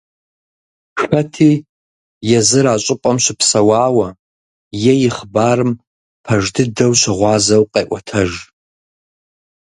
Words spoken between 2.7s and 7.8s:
а щӀыпӀэм щыпсэуауэ е и хъыбарым пэж дыдэу щыгъуазэу